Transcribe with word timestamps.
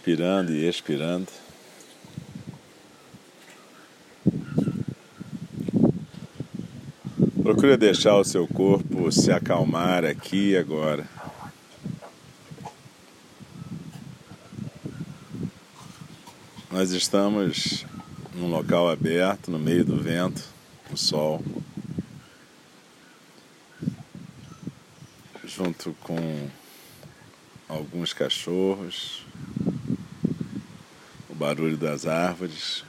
inspirando 0.00 0.50
e 0.50 0.66
expirando. 0.66 1.28
Procure 7.42 7.76
deixar 7.76 8.16
o 8.16 8.24
seu 8.24 8.48
corpo 8.48 9.12
se 9.12 9.30
acalmar 9.30 10.06
aqui 10.06 10.52
e 10.52 10.56
agora. 10.56 11.06
Nós 16.70 16.92
estamos 16.92 17.84
num 18.34 18.48
local 18.48 18.88
aberto, 18.88 19.50
no 19.50 19.58
meio 19.58 19.84
do 19.84 19.98
vento, 19.98 20.42
o 20.90 20.96
sol, 20.96 21.44
junto 25.44 25.94
com 26.00 26.48
alguns 27.68 28.14
cachorros, 28.14 29.26
barulho 31.40 31.78
das 31.78 32.06
árvores. 32.06 32.84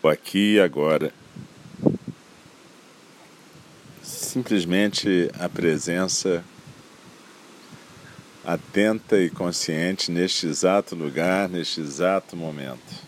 O 0.00 0.06
aqui 0.06 0.54
e 0.54 0.60
agora. 0.60 1.12
Simplesmente 4.00 5.28
a 5.36 5.48
presença 5.48 6.44
atenta 8.44 9.20
e 9.20 9.28
consciente 9.28 10.12
neste 10.12 10.46
exato 10.46 10.94
lugar, 10.94 11.48
neste 11.48 11.80
exato 11.80 12.36
momento. 12.36 13.02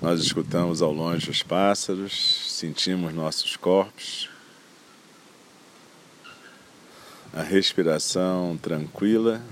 Nós 0.00 0.20
escutamos 0.20 0.80
ao 0.82 0.92
longe 0.92 1.30
os 1.30 1.42
pássaros, 1.42 2.12
sentimos 2.48 3.12
nossos 3.12 3.56
corpos, 3.56 4.28
a 7.34 7.42
respiração 7.42 8.56
tranquila. 8.56 9.42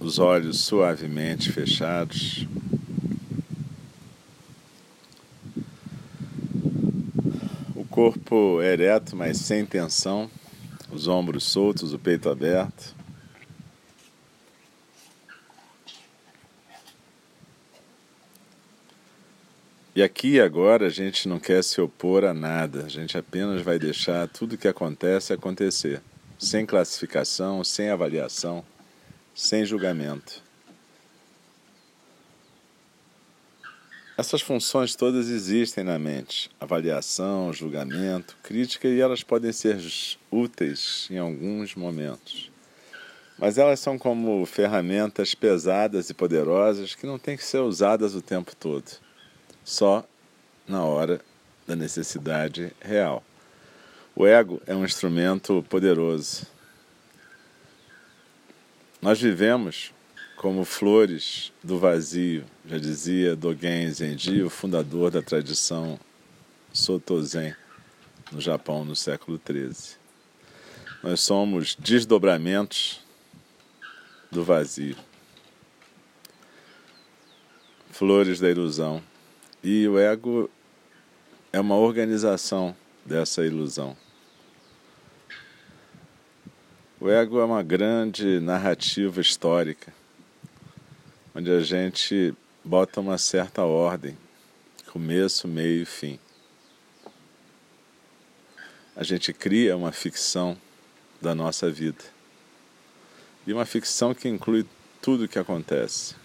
Os 0.00 0.18
olhos 0.18 0.60
suavemente 0.60 1.52
fechados. 1.52 2.46
corpo 7.98 8.62
ereto, 8.62 9.16
mas 9.16 9.38
sem 9.38 9.66
tensão, 9.66 10.30
os 10.88 11.08
ombros 11.08 11.42
soltos, 11.42 11.92
o 11.92 11.98
peito 11.98 12.28
aberto. 12.30 12.94
E 19.98 20.02
aqui 20.04 20.34
e 20.34 20.40
agora 20.40 20.86
a 20.86 20.90
gente 20.90 21.26
não 21.26 21.40
quer 21.40 21.60
se 21.64 21.80
opor 21.80 22.24
a 22.24 22.32
nada, 22.32 22.84
a 22.84 22.88
gente 22.88 23.18
apenas 23.18 23.62
vai 23.62 23.80
deixar 23.80 24.28
tudo 24.28 24.56
que 24.56 24.68
acontece 24.68 25.32
acontecer, 25.32 26.00
sem 26.38 26.64
classificação, 26.64 27.64
sem 27.64 27.90
avaliação, 27.90 28.64
sem 29.34 29.64
julgamento. 29.64 30.40
Essas 34.16 34.40
funções 34.40 34.94
todas 34.94 35.28
existem 35.28 35.82
na 35.82 35.98
mente: 35.98 36.48
avaliação, 36.60 37.52
julgamento, 37.52 38.36
crítica, 38.40 38.86
e 38.86 39.00
elas 39.00 39.24
podem 39.24 39.52
ser 39.52 39.80
úteis 40.30 41.08
em 41.10 41.18
alguns 41.18 41.74
momentos. 41.74 42.52
Mas 43.36 43.58
elas 43.58 43.80
são 43.80 43.98
como 43.98 44.46
ferramentas 44.46 45.34
pesadas 45.34 46.08
e 46.08 46.14
poderosas 46.14 46.94
que 46.94 47.04
não 47.04 47.18
têm 47.18 47.36
que 47.36 47.44
ser 47.44 47.58
usadas 47.58 48.14
o 48.14 48.22
tempo 48.22 48.54
todo, 48.54 49.07
só 49.68 50.02
na 50.66 50.82
hora 50.82 51.20
da 51.66 51.76
necessidade 51.76 52.72
real. 52.80 53.22
O 54.16 54.26
ego 54.26 54.62
é 54.66 54.74
um 54.74 54.82
instrumento 54.82 55.62
poderoso. 55.68 56.46
Nós 59.00 59.20
vivemos 59.20 59.92
como 60.36 60.64
flores 60.64 61.52
do 61.62 61.78
vazio, 61.78 62.46
já 62.64 62.78
dizia 62.78 63.36
Dogen 63.36 63.90
Zenji, 63.90 64.42
o 64.42 64.48
fundador 64.48 65.10
da 65.10 65.20
tradição 65.20 66.00
Soto 66.72 67.22
Zen 67.22 67.54
no 68.32 68.40
Japão 68.40 68.86
no 68.86 68.96
século 68.96 69.38
XIII. 69.38 69.98
Nós 71.02 71.20
somos 71.20 71.76
desdobramentos 71.78 73.00
do 74.30 74.42
vazio, 74.42 74.96
flores 77.90 78.40
da 78.40 78.48
ilusão. 78.48 79.02
E 79.62 79.86
o 79.88 79.98
ego 79.98 80.50
é 81.52 81.60
uma 81.60 81.76
organização 81.76 82.74
dessa 83.04 83.44
ilusão. 83.44 83.96
O 87.00 87.08
ego 87.08 87.40
é 87.40 87.44
uma 87.44 87.62
grande 87.62 88.40
narrativa 88.40 89.20
histórica 89.20 89.92
onde 91.38 91.52
a 91.52 91.60
gente 91.60 92.34
bota 92.64 93.00
uma 93.00 93.16
certa 93.16 93.62
ordem, 93.62 94.18
começo, 94.90 95.46
meio 95.46 95.82
e 95.82 95.84
fim. 95.84 96.18
A 98.96 99.04
gente 99.04 99.32
cria 99.32 99.76
uma 99.76 99.92
ficção 99.92 100.58
da 101.22 101.36
nossa 101.36 101.70
vida. 101.70 102.02
E 103.46 103.52
uma 103.52 103.64
ficção 103.64 104.12
que 104.12 104.28
inclui 104.28 104.66
tudo 105.00 105.26
o 105.26 105.28
que 105.28 105.38
acontece. 105.38 106.16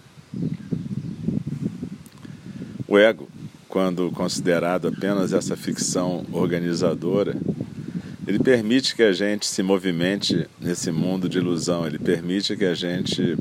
O 2.94 2.98
ego, 2.98 3.28
quando 3.68 4.08
considerado 4.12 4.86
apenas 4.86 5.32
essa 5.32 5.56
ficção 5.56 6.24
organizadora, 6.30 7.34
ele 8.24 8.38
permite 8.38 8.94
que 8.94 9.02
a 9.02 9.12
gente 9.12 9.48
se 9.48 9.64
movimente 9.64 10.48
nesse 10.60 10.92
mundo 10.92 11.28
de 11.28 11.38
ilusão, 11.38 11.84
ele 11.84 11.98
permite 11.98 12.56
que 12.56 12.64
a 12.64 12.72
gente 12.72 13.36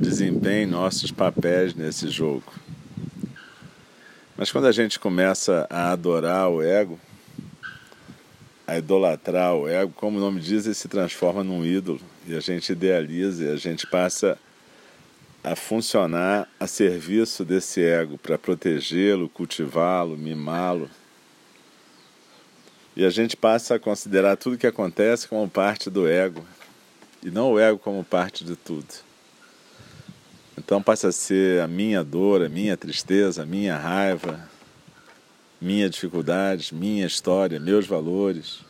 desempenhe 0.00 0.64
nossos 0.64 1.10
papéis 1.10 1.74
nesse 1.74 2.08
jogo. 2.08 2.50
Mas 4.38 4.50
quando 4.50 4.68
a 4.68 4.72
gente 4.72 4.98
começa 4.98 5.66
a 5.68 5.92
adorar 5.92 6.48
o 6.48 6.62
ego, 6.62 6.98
a 8.66 8.78
idolatrar 8.78 9.54
o 9.54 9.68
ego, 9.68 9.92
como 9.94 10.16
o 10.16 10.20
nome 10.20 10.40
diz, 10.40 10.64
ele 10.64 10.74
se 10.74 10.88
transforma 10.88 11.44
num 11.44 11.62
ídolo 11.62 12.00
e 12.26 12.34
a 12.34 12.40
gente 12.40 12.72
idealiza 12.72 13.44
e 13.44 13.50
a 13.50 13.56
gente 13.56 13.86
passa 13.86 14.32
a 14.32 14.49
funcionar 15.56 16.48
a 16.58 16.66
serviço 16.66 17.44
desse 17.44 17.82
ego 17.82 18.18
para 18.18 18.36
protegê-lo, 18.36 19.28
cultivá-lo, 19.28 20.16
mimá-lo. 20.16 20.90
E 22.94 23.04
a 23.04 23.10
gente 23.10 23.36
passa 23.36 23.76
a 23.76 23.78
considerar 23.78 24.36
tudo 24.36 24.58
que 24.58 24.66
acontece 24.66 25.26
como 25.26 25.48
parte 25.48 25.88
do 25.88 26.06
ego 26.06 26.44
e 27.22 27.30
não 27.30 27.52
o 27.52 27.58
ego 27.58 27.78
como 27.78 28.04
parte 28.04 28.44
de 28.44 28.56
tudo. 28.56 28.88
Então 30.58 30.82
passa 30.82 31.08
a 31.08 31.12
ser 31.12 31.62
a 31.62 31.66
minha 31.68 32.04
dor, 32.04 32.44
a 32.44 32.48
minha 32.48 32.76
tristeza, 32.76 33.42
a 33.42 33.46
minha 33.46 33.78
raiva, 33.78 34.48
minha 35.60 35.88
dificuldade, 35.88 36.74
minha 36.74 37.06
história, 37.06 37.58
meus 37.58 37.86
valores. 37.86 38.60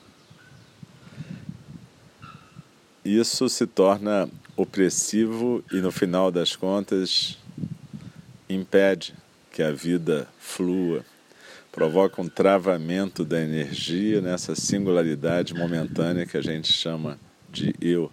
Isso 3.05 3.49
se 3.49 3.67
torna 3.67 4.29
opressivo 4.61 5.65
e 5.73 5.77
no 5.77 5.91
final 5.91 6.31
das 6.31 6.55
contas 6.55 7.39
impede 8.47 9.15
que 9.51 9.63
a 9.63 9.73
vida 9.73 10.29
flua, 10.39 11.03
provoca 11.73 12.21
um 12.21 12.29
travamento 12.29 13.25
da 13.25 13.41
energia 13.41 14.21
nessa 14.21 14.55
singularidade 14.55 15.55
momentânea 15.55 16.27
que 16.27 16.37
a 16.37 16.43
gente 16.43 16.71
chama 16.71 17.19
de 17.51 17.75
eu. 17.81 18.13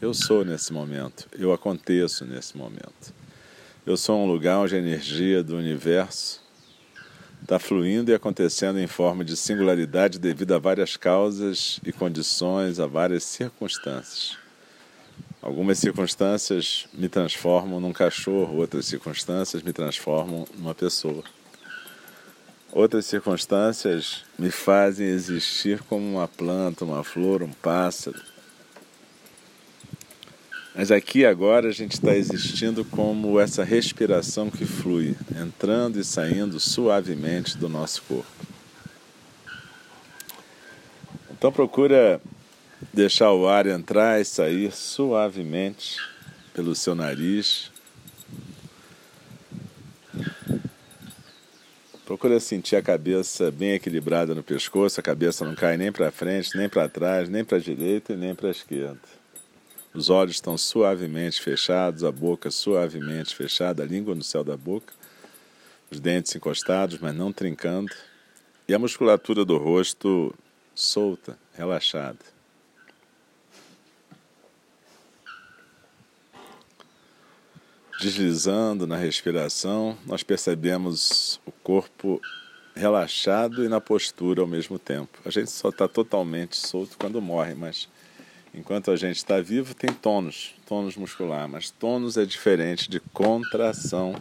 Eu 0.00 0.14
sou 0.14 0.44
nesse 0.44 0.72
momento, 0.72 1.28
eu 1.36 1.52
aconteço 1.52 2.24
nesse 2.24 2.56
momento. 2.56 3.12
Eu 3.84 3.96
sou 3.96 4.22
um 4.22 4.26
lugar 4.26 4.58
onde 4.58 4.76
a 4.76 4.78
energia 4.78 5.42
do 5.42 5.56
universo 5.56 6.40
está 7.42 7.58
fluindo 7.58 8.12
e 8.12 8.14
acontecendo 8.14 8.78
em 8.78 8.86
forma 8.86 9.24
de 9.24 9.36
singularidade 9.36 10.20
devido 10.20 10.52
a 10.52 10.58
várias 10.58 10.96
causas 10.96 11.80
e 11.84 11.92
condições, 11.92 12.78
a 12.78 12.86
várias 12.86 13.24
circunstâncias. 13.24 14.41
Algumas 15.42 15.80
circunstâncias 15.80 16.86
me 16.94 17.08
transformam 17.08 17.80
num 17.80 17.92
cachorro, 17.92 18.58
outras 18.58 18.86
circunstâncias 18.86 19.60
me 19.60 19.72
transformam 19.72 20.46
numa 20.56 20.72
pessoa. 20.72 21.24
Outras 22.70 23.06
circunstâncias 23.06 24.24
me 24.38 24.52
fazem 24.52 25.08
existir 25.08 25.82
como 25.82 26.06
uma 26.06 26.28
planta, 26.28 26.84
uma 26.84 27.02
flor, 27.02 27.42
um 27.42 27.50
pássaro. 27.50 28.22
Mas 30.76 30.92
aqui 30.92 31.26
agora 31.26 31.68
a 31.68 31.72
gente 31.72 31.94
está 31.94 32.14
existindo 32.14 32.84
como 32.84 33.40
essa 33.40 33.64
respiração 33.64 34.48
que 34.48 34.64
flui, 34.64 35.16
entrando 35.36 35.98
e 35.98 36.04
saindo 36.04 36.60
suavemente 36.60 37.58
do 37.58 37.68
nosso 37.68 38.00
corpo. 38.04 38.46
Então 41.32 41.50
procura 41.50 42.22
deixar 42.92 43.32
o 43.32 43.48
ar 43.48 43.66
entrar 43.66 44.20
e 44.20 44.24
sair 44.24 44.70
suavemente 44.70 45.96
pelo 46.52 46.74
seu 46.74 46.94
nariz. 46.94 47.70
Procura 52.04 52.38
sentir 52.38 52.76
a 52.76 52.82
cabeça 52.82 53.50
bem 53.50 53.72
equilibrada 53.72 54.34
no 54.34 54.42
pescoço, 54.42 55.00
a 55.00 55.02
cabeça 55.02 55.46
não 55.46 55.54
cai 55.54 55.78
nem 55.78 55.90
para 55.90 56.10
frente, 56.10 56.56
nem 56.56 56.68
para 56.68 56.88
trás, 56.88 57.28
nem 57.28 57.42
para 57.42 57.56
a 57.56 57.60
direita 57.60 58.12
e 58.12 58.16
nem 58.16 58.34
para 58.34 58.48
a 58.48 58.50
esquerda. 58.50 59.00
Os 59.94 60.10
olhos 60.10 60.34
estão 60.34 60.58
suavemente 60.58 61.40
fechados, 61.40 62.04
a 62.04 62.12
boca 62.12 62.50
suavemente 62.50 63.34
fechada, 63.34 63.82
a 63.82 63.86
língua 63.86 64.14
no 64.14 64.22
céu 64.22 64.44
da 64.44 64.56
boca, 64.56 64.92
os 65.90 66.00
dentes 66.00 66.34
encostados, 66.34 66.98
mas 66.98 67.14
não 67.14 67.32
trincando, 67.32 67.92
e 68.68 68.74
a 68.74 68.78
musculatura 68.78 69.44
do 69.44 69.56
rosto 69.56 70.34
solta, 70.74 71.38
relaxada. 71.54 72.41
Deslizando 78.02 78.84
na 78.84 78.96
respiração, 78.96 79.96
nós 80.04 80.24
percebemos 80.24 81.40
o 81.46 81.52
corpo 81.52 82.20
relaxado 82.74 83.64
e 83.64 83.68
na 83.68 83.80
postura 83.80 84.40
ao 84.40 84.46
mesmo 84.48 84.76
tempo. 84.76 85.20
A 85.24 85.30
gente 85.30 85.52
só 85.52 85.68
está 85.68 85.86
totalmente 85.86 86.56
solto 86.56 86.98
quando 86.98 87.22
morre, 87.22 87.54
mas 87.54 87.88
enquanto 88.52 88.90
a 88.90 88.96
gente 88.96 89.18
está 89.18 89.40
vivo 89.40 89.72
tem 89.72 89.92
tônus, 89.92 90.52
tônus 90.66 90.96
muscular, 90.96 91.48
mas 91.48 91.70
tônus 91.70 92.16
é 92.16 92.24
diferente 92.24 92.90
de 92.90 92.98
contração, 92.98 94.16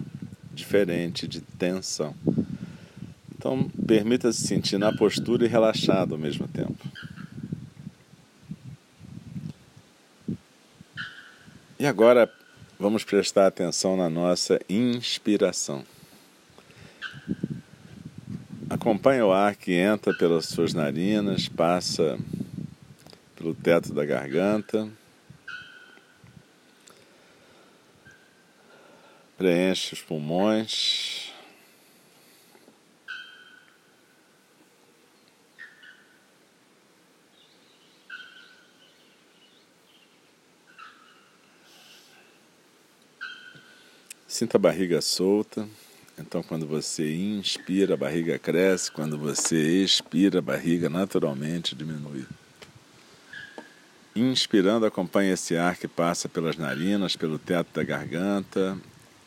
diferente 0.54 1.28
de 1.28 1.42
tensão. 1.42 2.14
Então, 3.36 3.68
permita-se 3.88 4.46
sentir 4.46 4.78
na 4.78 4.96
postura 4.96 5.44
e 5.44 5.48
relaxado 5.48 6.14
ao 6.14 6.20
mesmo 6.20 6.48
tempo. 6.48 6.88
E 11.80 11.88
agora 11.88 12.32
vamos 12.82 13.04
prestar 13.04 13.46
atenção 13.46 13.96
na 13.96 14.10
nossa 14.10 14.60
inspiração. 14.68 15.86
Acompanhe 18.68 19.22
o 19.22 19.32
ar 19.32 19.56
que 19.56 19.74
entra 19.74 20.12
pelas 20.18 20.48
suas 20.48 20.74
narinas, 20.74 21.48
passa 21.48 22.18
pelo 23.36 23.54
teto 23.54 23.94
da 23.94 24.04
garganta, 24.04 24.90
preenche 29.38 29.94
os 29.94 30.02
pulmões. 30.02 31.11
Sinta 44.42 44.58
a 44.58 44.60
barriga 44.60 45.00
solta. 45.02 45.70
Então, 46.18 46.42
quando 46.42 46.66
você 46.66 47.16
inspira, 47.16 47.94
a 47.94 47.98
barriga 47.98 48.40
cresce. 48.40 48.92
Quando 48.92 49.16
você 49.16 49.84
expira, 49.84 50.40
a 50.40 50.42
barriga 50.42 50.90
naturalmente 50.90 51.76
diminui. 51.76 52.26
Inspirando, 54.16 54.88
acompanhe 54.88 55.30
esse 55.30 55.56
ar 55.56 55.78
que 55.78 55.88
passa 55.88 56.28
pelas 56.28 56.58
narinas, 56.58 57.16
pelo 57.16 57.38
teto 57.38 57.68
da 57.72 57.84
garganta 57.84 58.76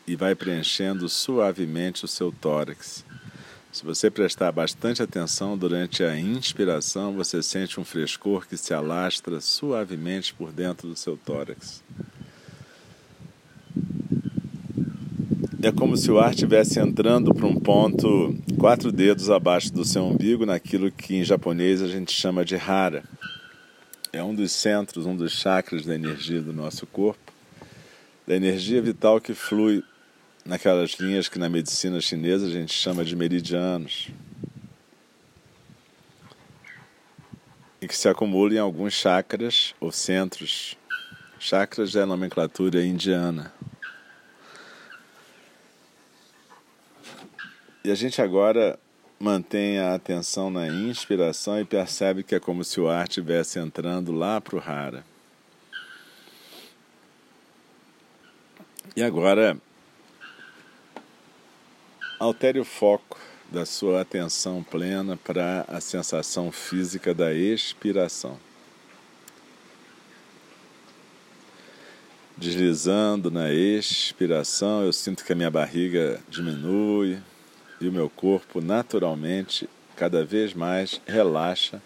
e 0.05 0.17
vai 0.17 0.35
preenchendo 0.35 1.07
suavemente 1.07 2.03
o 2.03 2.09
seu 2.09 2.29
tórax. 2.29 3.05
Se 3.71 3.85
você 3.85 4.11
prestar 4.11 4.51
bastante 4.51 5.01
atenção 5.01 5.57
durante 5.57 6.03
a 6.03 6.19
inspiração, 6.19 7.15
você 7.15 7.41
sente 7.41 7.79
um 7.79 7.85
frescor 7.85 8.45
que 8.45 8.57
se 8.57 8.73
alastra 8.73 9.39
suavemente 9.39 10.33
por 10.33 10.51
dentro 10.51 10.89
do 10.89 10.95
seu 10.97 11.15
tórax. 11.15 11.81
É 15.65 15.71
como 15.71 15.97
se 15.97 16.11
o 16.11 16.19
ar 16.19 16.29
estivesse 16.29 16.79
entrando 16.79 17.33
para 17.33 17.47
um 17.47 17.59
ponto 17.59 18.37
quatro 18.55 18.91
dedos 18.91 19.31
abaixo 19.31 19.73
do 19.73 19.83
seu 19.83 20.05
umbigo, 20.05 20.45
naquilo 20.45 20.91
que 20.91 21.15
em 21.15 21.23
japonês 21.23 21.81
a 21.81 21.87
gente 21.87 22.11
chama 22.11 22.45
de 22.45 22.55
hara. 22.55 23.03
É 24.13 24.21
um 24.21 24.35
dos 24.35 24.51
centros, 24.51 25.07
um 25.07 25.15
dos 25.15 25.31
chakras 25.31 25.83
da 25.83 25.95
energia 25.95 26.39
do 26.39 26.53
nosso 26.53 26.85
corpo, 26.85 27.33
da 28.27 28.35
energia 28.35 28.79
vital 28.79 29.19
que 29.19 29.33
flui 29.33 29.83
naquelas 30.45 30.91
linhas 30.99 31.27
que 31.27 31.39
na 31.39 31.49
medicina 31.49 31.99
chinesa 31.99 32.45
a 32.45 32.51
gente 32.51 32.71
chama 32.71 33.03
de 33.03 33.15
meridianos. 33.15 34.09
E 37.81 37.87
que 37.87 37.97
se 37.97 38.07
acumula 38.07 38.53
em 38.53 38.59
alguns 38.59 38.93
chakras 38.93 39.73
ou 39.79 39.91
centros. 39.91 40.77
Chakras 41.39 41.95
é 41.95 42.03
a 42.03 42.05
nomenclatura 42.05 42.85
indiana. 42.85 43.51
E 47.85 47.91
a 47.91 47.93
gente 47.93 48.19
agora 48.19 48.79
mantém 49.19 49.77
a 49.77 49.93
atenção 49.93 50.49
na 50.49 50.67
inspiração 50.67 51.61
e 51.61 51.63
percebe 51.63 52.23
que 52.23 52.33
é 52.33 52.39
como 52.39 52.63
se 52.63 52.81
o 52.81 52.89
ar 52.89 53.07
estivesse 53.07 53.59
entrando 53.59 54.11
lá 54.11 54.41
para 54.41 54.55
o 54.55 54.59
Hara. 54.59 55.05
E 58.95 59.03
agora, 59.03 59.55
altere 62.17 62.59
o 62.59 62.65
foco 62.65 63.19
da 63.51 63.67
sua 63.67 64.01
atenção 64.01 64.63
plena 64.63 65.15
para 65.15 65.63
a 65.67 65.79
sensação 65.79 66.51
física 66.51 67.13
da 67.13 67.35
expiração. 67.35 68.39
Deslizando 72.35 73.29
na 73.29 73.53
expiração, 73.53 74.83
eu 74.83 74.91
sinto 74.91 75.23
que 75.23 75.33
a 75.33 75.35
minha 75.35 75.51
barriga 75.51 76.19
diminui, 76.27 77.21
e 77.79 77.87
o 77.87 77.91
meu 77.91 78.09
corpo 78.09 78.61
naturalmente 78.61 79.69
cada 79.95 80.23
vez 80.23 80.53
mais 80.53 80.99
relaxa 81.05 81.81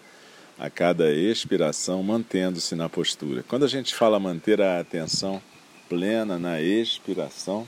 a 0.58 0.68
cada 0.68 1.10
expiração, 1.12 2.02
mantendo-se 2.02 2.74
na 2.74 2.88
postura. 2.88 3.42
Quando 3.48 3.64
a 3.64 3.68
gente 3.68 3.94
fala 3.94 4.20
manter 4.20 4.60
a 4.60 4.78
atenção 4.78 5.40
plena 5.88 6.38
na 6.38 6.60
expiração, 6.60 7.66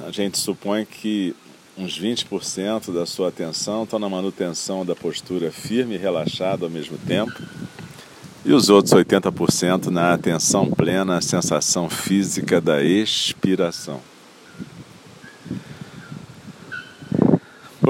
a 0.00 0.10
gente 0.10 0.38
supõe 0.38 0.84
que 0.84 1.34
uns 1.78 1.98
20% 1.98 2.92
da 2.92 3.06
sua 3.06 3.28
atenção 3.28 3.84
estão 3.84 3.98
na 3.98 4.08
manutenção 4.08 4.84
da 4.84 4.96
postura 4.96 5.50
firme 5.52 5.94
e 5.94 5.98
relaxada 5.98 6.64
ao 6.64 6.70
mesmo 6.70 6.98
tempo, 6.98 7.40
e 8.44 8.52
os 8.52 8.68
outros 8.68 8.92
80% 8.92 9.86
na 9.86 10.14
atenção 10.14 10.68
plena 10.70 11.18
à 11.18 11.20
sensação 11.20 11.88
física 11.88 12.60
da 12.60 12.82
expiração. 12.82 14.09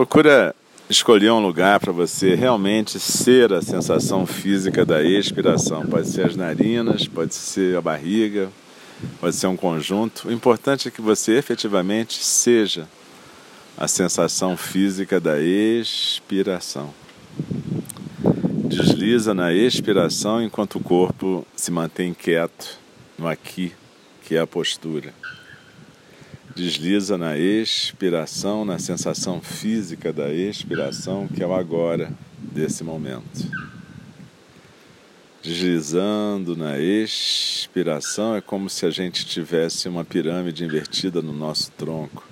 Procura 0.01 0.55
escolher 0.89 1.31
um 1.31 1.41
lugar 1.41 1.79
para 1.79 1.93
você 1.93 2.35
realmente 2.35 2.99
ser 2.99 3.53
a 3.53 3.61
sensação 3.61 4.25
física 4.25 4.83
da 4.83 5.03
expiração. 5.03 5.85
Pode 5.85 6.09
ser 6.09 6.25
as 6.25 6.35
narinas, 6.35 7.07
pode 7.07 7.35
ser 7.35 7.77
a 7.77 7.83
barriga, 7.83 8.49
pode 9.21 9.37
ser 9.37 9.47
um 9.49 9.59
conjunto. 9.59 10.29
O 10.29 10.33
importante 10.33 10.89
é 10.89 10.91
que 10.91 11.03
você 11.03 11.37
efetivamente 11.37 12.25
seja 12.25 12.89
a 13.77 13.87
sensação 13.87 14.57
física 14.57 15.21
da 15.21 15.39
expiração. 15.39 16.95
Desliza 18.71 19.35
na 19.35 19.53
expiração 19.53 20.43
enquanto 20.43 20.77
o 20.77 20.83
corpo 20.83 21.47
se 21.55 21.71
mantém 21.71 22.15
quieto 22.15 22.79
no 23.19 23.29
aqui, 23.29 23.75
que 24.23 24.35
é 24.35 24.41
a 24.41 24.47
postura. 24.47 25.13
Desliza 26.61 27.17
na 27.17 27.39
expiração, 27.39 28.67
na 28.67 28.79
sensação 28.79 29.41
física 29.41 30.13
da 30.13 30.31
expiração, 30.31 31.27
que 31.27 31.43
é 31.43 31.47
o 31.47 31.55
agora 31.55 32.13
desse 32.39 32.85
momento. 32.85 33.51
Deslizando 35.43 36.55
na 36.55 36.79
expiração, 36.79 38.37
é 38.37 38.43
como 38.43 38.69
se 38.69 38.85
a 38.85 38.91
gente 38.91 39.25
tivesse 39.25 39.89
uma 39.89 40.05
pirâmide 40.05 40.63
invertida 40.63 41.23
no 41.23 41.33
nosso 41.33 41.73
tronco. 41.73 42.29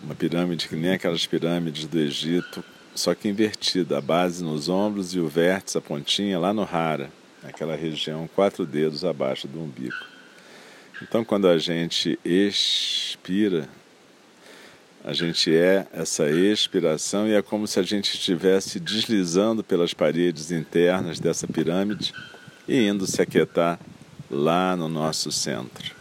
Uma 0.00 0.14
pirâmide 0.14 0.68
que 0.68 0.76
nem 0.76 0.92
aquelas 0.92 1.26
pirâmides 1.26 1.88
do 1.88 1.98
Egito, 1.98 2.62
só 2.94 3.16
que 3.16 3.28
invertida, 3.28 3.98
a 3.98 4.00
base 4.00 4.44
nos 4.44 4.68
ombros 4.68 5.12
e 5.12 5.18
o 5.18 5.26
vértice, 5.26 5.76
a 5.76 5.80
pontinha 5.80 6.38
lá 6.38 6.52
no 6.52 6.62
rara, 6.62 7.10
aquela 7.42 7.74
região 7.74 8.30
quatro 8.32 8.64
dedos 8.64 9.04
abaixo 9.04 9.48
do 9.48 9.60
umbigo. 9.60 10.17
Então, 11.02 11.24
quando 11.24 11.46
a 11.46 11.58
gente 11.58 12.18
expira, 12.24 13.68
a 15.04 15.12
gente 15.12 15.54
é 15.54 15.86
essa 15.92 16.28
expiração 16.28 17.28
e 17.28 17.34
é 17.34 17.40
como 17.40 17.66
se 17.66 17.78
a 17.78 17.82
gente 17.82 18.14
estivesse 18.14 18.80
deslizando 18.80 19.62
pelas 19.62 19.94
paredes 19.94 20.50
internas 20.50 21.20
dessa 21.20 21.46
pirâmide 21.46 22.12
e 22.66 22.86
indo 22.86 23.06
se 23.06 23.22
aquietar 23.22 23.78
lá 24.30 24.76
no 24.76 24.88
nosso 24.88 25.30
centro. 25.30 25.94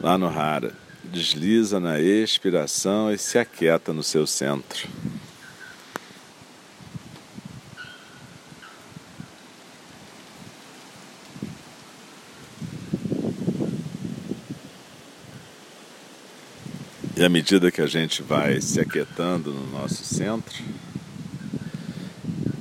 Lá 0.00 0.18
no 0.18 0.26
Hara. 0.26 0.72
Desliza 1.04 1.78
na 1.78 2.00
expiração 2.00 3.12
e 3.12 3.16
se 3.16 3.38
aquieta 3.38 3.92
no 3.92 4.02
seu 4.02 4.26
centro. 4.26 4.88
E 17.24 17.26
à 17.26 17.30
medida 17.30 17.70
que 17.70 17.80
a 17.80 17.86
gente 17.86 18.22
vai 18.22 18.60
se 18.60 18.78
aquietando 18.78 19.50
no 19.50 19.66
nosso 19.70 20.04
centro, 20.04 20.62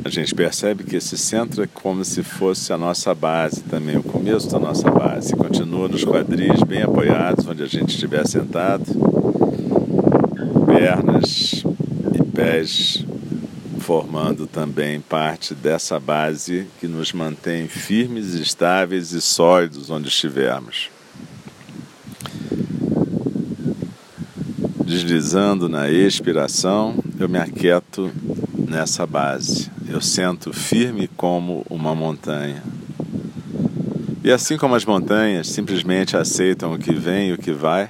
a 0.06 0.08
gente 0.08 0.34
percebe 0.34 0.86
que 0.86 0.96
esse 0.96 1.18
centro 1.18 1.64
é 1.64 1.68
como 1.68 2.06
se 2.06 2.24
fosse 2.24 2.72
a 2.72 2.78
nossa 2.78 3.14
base 3.14 3.62
também, 3.64 3.98
o 3.98 4.04
começo 4.04 4.50
da 4.50 4.58
nossa 4.58 4.90
base. 4.90 5.36
Continua 5.36 5.90
nos 5.90 6.06
quadris 6.06 6.64
bem 6.64 6.82
apoiados, 6.82 7.46
onde 7.46 7.62
a 7.62 7.66
gente 7.66 7.90
estiver 7.90 8.26
sentado, 8.26 8.86
pernas 10.66 11.66
e 12.18 12.24
pés 12.24 13.06
formando 13.80 14.48
também 14.48 15.02
parte 15.02 15.54
dessa 15.54 16.00
base 16.00 16.68
que 16.80 16.88
nos 16.88 17.12
mantém 17.12 17.68
firmes, 17.68 18.34
estáveis 18.34 19.12
e 19.12 19.20
sólidos 19.20 19.90
onde 19.90 20.08
estivermos. 20.08 20.93
Deslizando 24.94 25.68
na 25.68 25.90
expiração, 25.90 27.04
eu 27.20 27.28
me 27.28 27.40
aquieto 27.40 28.12
nessa 28.56 29.08
base. 29.08 29.72
Eu 29.90 30.00
sento 30.00 30.54
firme 30.54 31.08
como 31.08 31.66
uma 31.68 31.96
montanha. 31.96 32.62
E 34.24 34.32
assim 34.32 34.56
como 34.56 34.76
as 34.76 34.86
montanhas 34.86 35.48
simplesmente 35.48 36.16
aceitam 36.16 36.76
o 36.76 36.78
que 36.78 36.94
vem 36.94 37.30
e 37.30 37.34
o 37.34 37.40
que 37.40 37.52
vai, 37.52 37.90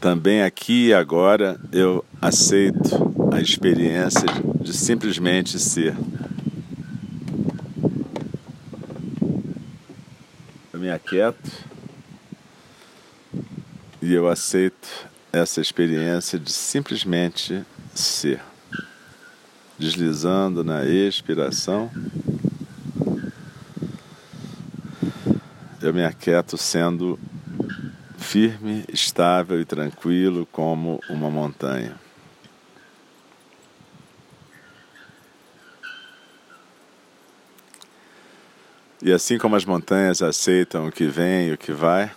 também 0.00 0.40
aqui 0.40 0.86
e 0.86 0.94
agora 0.94 1.58
eu 1.72 2.04
aceito 2.22 3.12
a 3.32 3.40
experiência 3.40 4.28
de 4.60 4.72
simplesmente 4.72 5.58
ser. 5.58 5.96
Eu 10.72 10.78
me 10.78 10.92
aquieto 10.92 11.50
e 14.00 14.14
eu 14.14 14.28
aceito 14.28 15.09
essa 15.32 15.60
experiência 15.60 16.38
de 16.38 16.52
simplesmente 16.52 17.64
ser. 17.94 18.40
Deslizando 19.78 20.62
na 20.62 20.84
expiração, 20.84 21.90
eu 25.80 25.94
me 25.94 26.04
aquieto 26.04 26.58
sendo 26.58 27.18
firme, 28.18 28.84
estável 28.92 29.60
e 29.60 29.64
tranquilo 29.64 30.46
como 30.52 31.00
uma 31.08 31.30
montanha. 31.30 31.98
E 39.02 39.10
assim 39.12 39.38
como 39.38 39.56
as 39.56 39.64
montanhas 39.64 40.20
aceitam 40.20 40.86
o 40.86 40.92
que 40.92 41.06
vem 41.06 41.48
e 41.48 41.52
o 41.54 41.58
que 41.58 41.72
vai, 41.72 42.12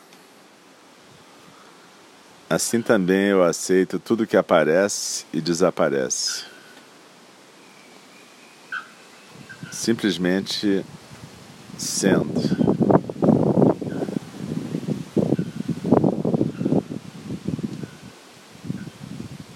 assim 2.54 2.82
também 2.82 3.30
eu 3.30 3.44
aceito 3.44 3.98
tudo 3.98 4.28
que 4.28 4.38
aparece 4.38 5.26
e 5.34 5.42
desaparece. 5.42 6.44
Simplesmente 9.72 10.86
sendo. 11.78 12.74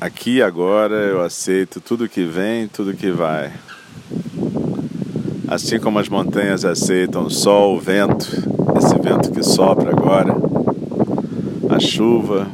Aqui 0.01 0.41
agora 0.41 0.95
eu 0.95 1.21
aceito 1.21 1.79
tudo 1.79 2.09
que 2.09 2.23
vem, 2.23 2.67
tudo 2.67 2.95
que 2.95 3.11
vai. 3.11 3.53
Assim 5.47 5.79
como 5.79 5.99
as 5.99 6.09
montanhas 6.09 6.65
aceitam 6.65 7.25
o 7.25 7.29
sol, 7.29 7.77
o 7.77 7.79
vento, 7.79 8.27
esse 8.77 8.99
vento 8.99 9.31
que 9.31 9.43
sopra 9.43 9.91
agora, 9.91 10.35
a 11.69 11.79
chuva, 11.79 12.47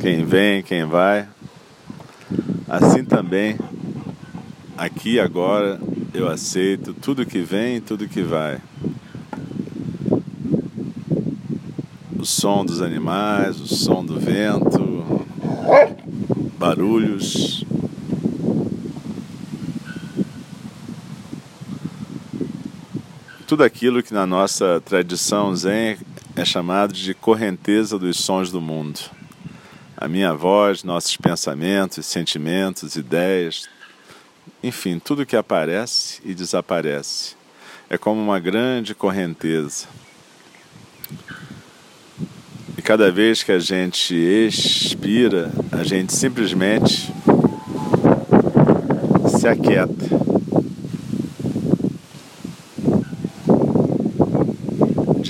quem 0.00 0.24
vem, 0.24 0.62
quem 0.62 0.86
vai, 0.86 1.28
assim 2.66 3.04
também, 3.04 3.58
aqui 4.76 5.20
agora, 5.20 5.78
eu 6.14 6.26
aceito 6.26 6.94
tudo 6.94 7.26
que 7.26 7.40
vem, 7.40 7.82
tudo 7.82 8.08
que 8.08 8.22
vai. 8.22 8.58
O 12.18 12.24
som 12.24 12.64
dos 12.64 12.80
animais, 12.80 13.60
o 13.60 13.66
som 13.66 14.02
do 14.02 14.18
vento, 14.18 15.04
barulhos, 16.58 17.62
tudo 23.46 23.62
aquilo 23.64 24.02
que 24.02 24.14
na 24.14 24.26
nossa 24.26 24.80
tradição 24.82 25.54
zen 25.54 25.98
é 26.34 26.44
chamado 26.44 26.94
de 26.94 27.12
correnteza 27.12 27.98
dos 27.98 28.16
sons 28.16 28.50
do 28.50 28.62
mundo. 28.62 29.19
A 30.00 30.08
minha 30.08 30.32
voz, 30.32 30.82
nossos 30.82 31.14
pensamentos, 31.18 32.06
sentimentos, 32.06 32.96
ideias, 32.96 33.68
enfim, 34.62 34.98
tudo 34.98 35.26
que 35.26 35.36
aparece 35.36 36.22
e 36.24 36.32
desaparece. 36.32 37.36
É 37.90 37.98
como 37.98 38.18
uma 38.18 38.40
grande 38.40 38.94
correnteza. 38.94 39.86
E 42.78 42.80
cada 42.80 43.12
vez 43.12 43.42
que 43.42 43.52
a 43.52 43.58
gente 43.58 44.14
expira, 44.14 45.52
a 45.70 45.84
gente 45.84 46.14
simplesmente 46.14 47.12
se 49.38 49.46
aquieta. 49.46 50.30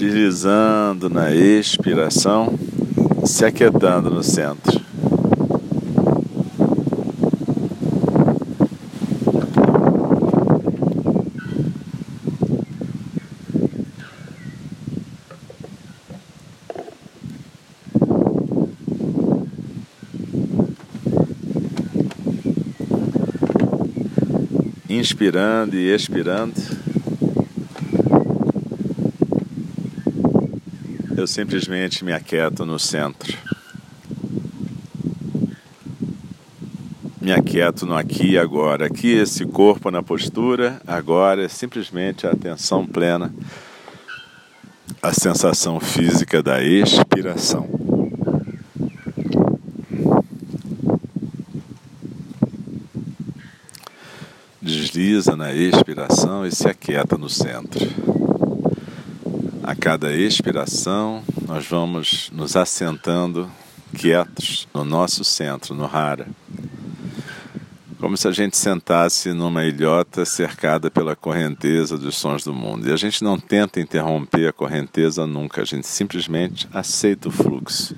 deslizando 0.00 1.10
na 1.10 1.30
expiração, 1.34 2.58
se 3.24 3.44
aquietando 3.44 4.10
no 4.10 4.22
centro. 4.22 4.80
Inspirando 24.88 25.76
e 25.76 25.94
expirando. 25.94 26.89
Eu 31.20 31.26
simplesmente 31.26 32.02
me 32.02 32.12
aquieto 32.12 32.64
no 32.64 32.78
centro. 32.78 33.36
Me 37.20 37.30
aquieto 37.30 37.84
no 37.84 37.94
aqui 37.94 38.30
e 38.30 38.38
agora. 38.38 38.86
Aqui, 38.86 39.12
esse 39.12 39.44
corpo 39.44 39.90
na 39.90 40.02
postura, 40.02 40.80
agora 40.86 41.44
é 41.44 41.48
simplesmente 41.48 42.26
a 42.26 42.30
atenção 42.30 42.86
plena, 42.86 43.32
a 45.02 45.12
sensação 45.12 45.78
física 45.78 46.42
da 46.42 46.62
expiração. 46.62 47.68
Desliza 54.62 55.36
na 55.36 55.52
expiração 55.52 56.46
e 56.46 56.50
se 56.50 56.66
aquieta 56.66 57.18
no 57.18 57.28
centro. 57.28 58.09
A 59.70 59.74
cada 59.76 60.12
expiração, 60.12 61.22
nós 61.46 61.64
vamos 61.64 62.28
nos 62.34 62.56
assentando 62.56 63.48
quietos 63.96 64.66
no 64.74 64.84
nosso 64.84 65.22
centro, 65.22 65.76
no 65.76 65.84
Hara. 65.84 66.26
Como 68.00 68.16
se 68.16 68.26
a 68.26 68.32
gente 68.32 68.56
sentasse 68.56 69.32
numa 69.32 69.64
ilhota 69.64 70.24
cercada 70.24 70.90
pela 70.90 71.14
correnteza 71.14 71.96
dos 71.96 72.16
sons 72.16 72.42
do 72.42 72.52
mundo. 72.52 72.88
E 72.88 72.92
a 72.92 72.96
gente 72.96 73.22
não 73.22 73.38
tenta 73.38 73.80
interromper 73.80 74.48
a 74.48 74.52
correnteza 74.52 75.24
nunca, 75.24 75.62
a 75.62 75.64
gente 75.64 75.86
simplesmente 75.86 76.68
aceita 76.72 77.28
o 77.28 77.30
fluxo. 77.30 77.94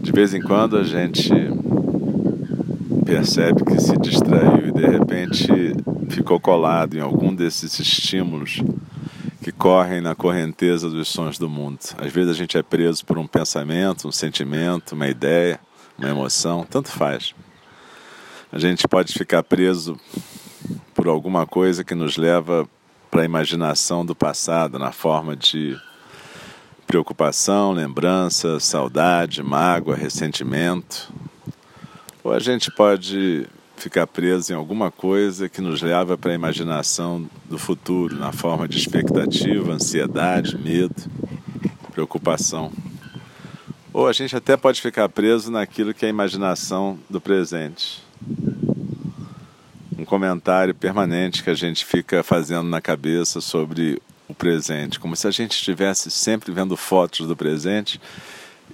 De 0.00 0.12
vez 0.12 0.32
em 0.32 0.40
quando 0.40 0.76
a 0.76 0.84
gente 0.84 1.55
percebe 3.06 3.64
que 3.64 3.80
se 3.80 3.96
distraiu 3.98 4.66
e 4.66 4.72
de 4.72 4.84
repente 4.84 5.46
ficou 6.10 6.40
colado 6.40 6.96
em 6.96 7.00
algum 7.00 7.32
desses 7.32 7.78
estímulos 7.78 8.60
que 9.40 9.52
correm 9.52 10.00
na 10.00 10.16
correnteza 10.16 10.90
dos 10.90 11.06
sons 11.06 11.38
do 11.38 11.48
mundo. 11.48 11.78
Às 11.98 12.12
vezes 12.12 12.30
a 12.30 12.34
gente 12.34 12.58
é 12.58 12.64
preso 12.64 13.06
por 13.06 13.16
um 13.16 13.26
pensamento, 13.26 14.08
um 14.08 14.12
sentimento, 14.12 14.96
uma 14.96 15.06
ideia, 15.06 15.60
uma 15.96 16.08
emoção, 16.08 16.66
tanto 16.68 16.90
faz. 16.90 17.32
A 18.50 18.58
gente 18.58 18.88
pode 18.88 19.12
ficar 19.12 19.44
preso 19.44 19.96
por 20.92 21.06
alguma 21.06 21.46
coisa 21.46 21.84
que 21.84 21.94
nos 21.94 22.16
leva 22.16 22.68
para 23.08 23.22
a 23.22 23.24
imaginação 23.24 24.04
do 24.04 24.16
passado, 24.16 24.80
na 24.80 24.90
forma 24.90 25.36
de 25.36 25.78
preocupação, 26.88 27.70
lembrança, 27.70 28.58
saudade, 28.58 29.44
mágoa, 29.44 29.94
ressentimento, 29.94 31.12
ou 32.26 32.32
a 32.32 32.40
gente 32.40 32.72
pode 32.72 33.46
ficar 33.76 34.04
preso 34.04 34.52
em 34.52 34.56
alguma 34.56 34.90
coisa 34.90 35.48
que 35.48 35.60
nos 35.60 35.80
leva 35.80 36.18
para 36.18 36.32
a 36.32 36.34
imaginação 36.34 37.30
do 37.48 37.56
futuro, 37.56 38.16
na 38.16 38.32
forma 38.32 38.66
de 38.66 38.76
expectativa, 38.76 39.72
ansiedade, 39.72 40.58
medo, 40.58 41.04
preocupação. 41.92 42.72
Ou 43.92 44.08
a 44.08 44.12
gente 44.12 44.34
até 44.34 44.56
pode 44.56 44.82
ficar 44.82 45.08
preso 45.08 45.52
naquilo 45.52 45.94
que 45.94 46.04
é 46.04 46.08
a 46.08 46.10
imaginação 46.10 46.98
do 47.08 47.20
presente. 47.20 48.02
Um 49.96 50.04
comentário 50.04 50.74
permanente 50.74 51.44
que 51.44 51.50
a 51.50 51.54
gente 51.54 51.84
fica 51.84 52.24
fazendo 52.24 52.68
na 52.68 52.80
cabeça 52.80 53.40
sobre 53.40 54.02
o 54.26 54.34
presente, 54.34 54.98
como 54.98 55.14
se 55.14 55.28
a 55.28 55.30
gente 55.30 55.52
estivesse 55.52 56.10
sempre 56.10 56.50
vendo 56.50 56.76
fotos 56.76 57.28
do 57.28 57.36
presente 57.36 58.00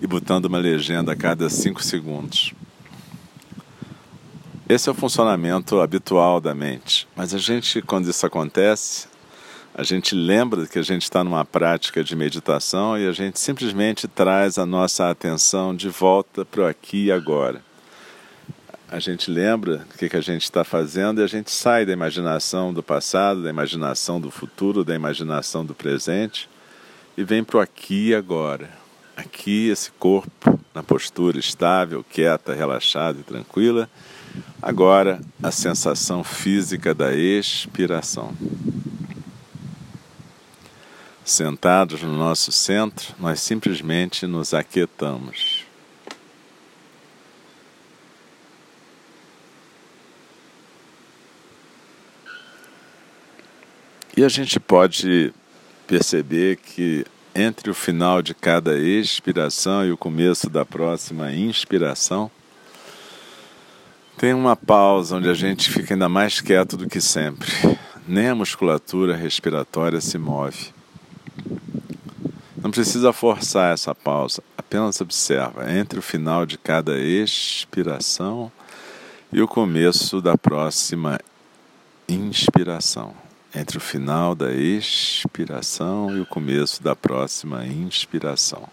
e 0.01 0.07
botando 0.07 0.47
uma 0.47 0.59
legenda 0.59 1.13
a 1.13 1.17
cada 1.17 1.51
cinco 1.51 1.83
segundos. 1.83 2.55
Esse 4.69 4.89
é 4.89 4.93
o 4.93 4.95
funcionamento 4.95 5.81
habitual 5.81 6.41
da 6.41 6.55
mente. 6.55 7.09
Mas 7.17 7.35
a 7.35 7.39
gente, 7.39 7.83
quando 7.83 8.09
isso 8.09 8.25
acontece, 8.25 9.09
a 9.75 9.83
gente 9.83 10.15
lembra 10.15 10.67
que 10.67 10.79
a 10.79 10.83
gente 10.83 11.03
está 11.03 11.25
numa 11.25 11.45
prática 11.45 12.03
de 12.05 12.15
meditação 12.15 12.97
e 12.97 13.07
a 13.07 13.13
gente 13.13 13.41
simplesmente 13.41 14.07
traz 14.07 14.59
a 14.59 14.65
nossa 14.65 15.11
atenção 15.11 15.75
de 15.75 15.89
volta 15.89 16.45
para 16.45 16.63
o 16.63 16.67
aqui 16.67 17.07
e 17.07 17.13
agora. 17.13 17.61
A 18.89 19.01
gente 19.01 19.31
lembra 19.31 19.85
o 19.93 19.99
que, 19.99 20.09
que 20.09 20.17
a 20.17 20.21
gente 20.21 20.45
está 20.45 20.63
fazendo 20.63 21.21
e 21.21 21.25
a 21.25 21.27
gente 21.27 21.51
sai 21.51 21.85
da 21.85 21.93
imaginação 21.93 22.73
do 22.73 22.83
passado, 22.83 23.43
da 23.43 23.51
imaginação 23.51 24.21
do 24.21 24.31
futuro, 24.31 24.85
da 24.85 24.95
imaginação 24.95 25.65
do 25.65 25.75
presente 25.75 26.49
e 27.17 27.25
vem 27.25 27.43
para 27.43 27.57
o 27.57 27.61
aqui 27.61 28.11
e 28.11 28.15
agora. 28.15 28.71
Aqui, 29.17 29.69
esse 29.69 29.91
corpo 29.93 30.59
na 30.75 30.83
postura 30.83 31.39
estável, 31.39 32.05
quieta, 32.09 32.55
relaxada 32.55 33.19
e 33.19 33.23
tranquila 33.23 33.91
Agora, 34.61 35.21
a 35.43 35.51
sensação 35.51 36.23
física 36.23 36.95
da 36.95 37.15
expiração. 37.15 38.33
Sentados 41.25 42.03
no 42.03 42.17
nosso 42.17 42.51
centro, 42.53 43.15
nós 43.19 43.41
simplesmente 43.41 44.27
nos 44.27 44.55
aquietamos. 44.55 45.65
E 54.17 54.25
a 54.25 54.29
gente 54.29 54.61
pode 54.61 55.33
perceber 55.87 56.57
que 56.57 57.05
entre 57.35 57.71
o 57.71 57.75
final 57.75 58.21
de 58.21 58.35
cada 58.35 58.79
expiração 58.79 59.87
e 59.87 59.91
o 59.91 59.97
começo 59.97 60.51
da 60.51 60.65
próxima 60.65 61.33
inspiração, 61.33 62.31
tem 64.23 64.33
uma 64.33 64.55
pausa 64.55 65.17
onde 65.17 65.29
a 65.29 65.35
gente 65.35 65.69
fica 65.69 65.95
ainda 65.95 66.09
mais 66.09 66.41
quieto 66.41 66.77
do 66.77 66.89
que 66.89 67.01
sempre. 67.01 67.51
Nem 68.07 68.29
a 68.29 68.37
musculatura 68.37 69.17
respiratória 69.17 70.01
se 70.01 70.17
move. 70.17 70.73
Não 72.57 72.71
precisa 72.71 73.13
forçar 73.13 73.75
essa 73.75 73.93
pausa, 73.93 74.41
apenas 74.57 75.01
observa 75.01 75.69
entre 75.73 75.99
o 75.99 76.03
final 76.03 76.47
de 76.47 76.57
cada 76.57 77.01
expiração 77.01 78.53
e 79.33 79.43
o 79.43 79.49
começo 79.49 80.21
da 80.21 80.39
próxima 80.39 81.19
inspiração. 82.09 83.17
Entre 83.53 83.77
o 83.77 83.81
final 83.81 84.37
da 84.37 84.53
expiração 84.53 86.17
e 86.17 86.21
o 86.21 86.27
começo 86.27 86.81
da 86.81 86.95
próxima 86.95 87.67
inspiração. 87.67 88.69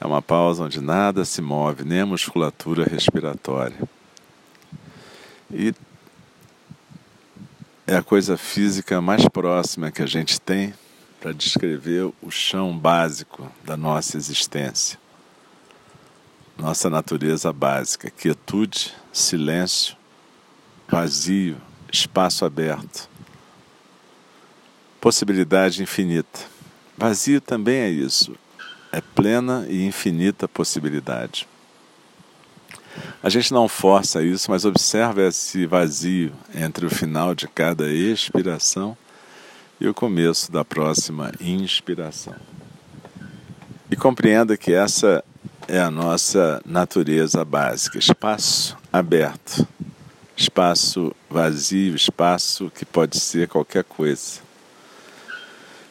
É 0.00 0.06
uma 0.06 0.22
pausa 0.22 0.62
onde 0.62 0.80
nada 0.80 1.24
se 1.24 1.42
move, 1.42 1.82
nem 1.82 2.02
a 2.02 2.06
musculatura 2.06 2.84
respiratória. 2.84 3.78
E 5.56 5.72
é 7.86 7.94
a 7.94 8.02
coisa 8.02 8.36
física 8.36 9.00
mais 9.00 9.28
próxima 9.28 9.92
que 9.92 10.02
a 10.02 10.06
gente 10.06 10.40
tem 10.40 10.74
para 11.20 11.32
descrever 11.32 12.12
o 12.20 12.28
chão 12.28 12.76
básico 12.76 13.48
da 13.62 13.76
nossa 13.76 14.16
existência. 14.16 14.98
Nossa 16.58 16.90
natureza 16.90 17.52
básica: 17.52 18.10
quietude, 18.10 18.92
silêncio, 19.12 19.96
vazio, 20.88 21.56
espaço 21.92 22.44
aberto, 22.44 23.08
possibilidade 25.00 25.84
infinita. 25.84 26.40
Vazio 26.98 27.40
também 27.40 27.76
é 27.76 27.90
isso, 27.90 28.34
é 28.90 29.00
plena 29.00 29.66
e 29.68 29.86
infinita 29.86 30.48
possibilidade. 30.48 31.46
A 33.24 33.30
gente 33.30 33.54
não 33.54 33.66
força 33.66 34.22
isso, 34.22 34.50
mas 34.50 34.66
observa 34.66 35.22
esse 35.22 35.64
vazio 35.64 36.30
entre 36.54 36.84
o 36.84 36.90
final 36.90 37.34
de 37.34 37.48
cada 37.48 37.90
expiração 37.90 38.94
e 39.80 39.88
o 39.88 39.94
começo 39.94 40.52
da 40.52 40.62
próxima 40.62 41.32
inspiração. 41.40 42.34
E 43.90 43.96
compreenda 43.96 44.58
que 44.58 44.74
essa 44.74 45.24
é 45.66 45.80
a 45.80 45.90
nossa 45.90 46.60
natureza 46.66 47.42
básica: 47.46 47.98
espaço 47.98 48.76
aberto, 48.92 49.66
espaço 50.36 51.10
vazio, 51.30 51.94
espaço 51.94 52.70
que 52.74 52.84
pode 52.84 53.18
ser 53.18 53.48
qualquer 53.48 53.84
coisa. 53.84 54.43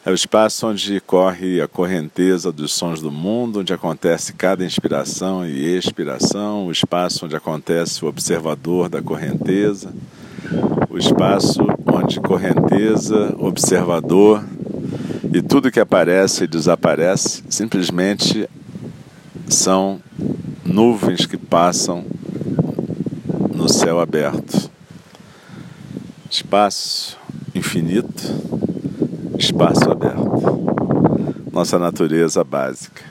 É 0.06 0.10
o 0.10 0.14
espaço 0.14 0.66
onde 0.66 1.00
corre 1.00 1.62
a 1.62 1.66
correnteza 1.66 2.52
dos 2.52 2.74
sons 2.74 3.00
do 3.00 3.10
mundo, 3.10 3.60
onde 3.60 3.72
acontece 3.72 4.34
cada 4.34 4.62
inspiração 4.62 5.46
e 5.46 5.78
expiração, 5.78 6.66
o 6.66 6.70
espaço 6.70 7.24
onde 7.24 7.34
acontece 7.34 8.04
o 8.04 8.08
observador 8.08 8.90
da 8.90 9.00
correnteza, 9.00 9.94
o 10.90 10.98
espaço 10.98 11.62
onde 11.86 12.20
correnteza, 12.20 13.34
observador 13.38 14.44
e 15.32 15.40
tudo 15.40 15.70
que 15.70 15.80
aparece 15.80 16.44
e 16.44 16.48
desaparece 16.48 17.42
simplesmente 17.48 18.46
são 19.48 20.02
nuvens 20.62 21.24
que 21.24 21.38
passam 21.38 22.04
no 23.54 23.70
céu 23.70 23.98
aberto. 23.98 24.70
Espaço 26.30 27.16
infinito 27.54 28.53
espaço 29.38 29.90
aberto. 29.90 30.22
Nossa 31.52 31.78
natureza 31.78 32.42
básica. 32.42 33.02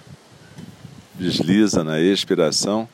Desliza 1.15 1.83
na 1.83 1.99
expiração 1.99 2.87